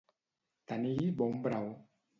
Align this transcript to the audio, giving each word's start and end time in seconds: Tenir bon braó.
Tenir 0.71 0.97
bon 1.21 1.39
braó. 1.47 1.75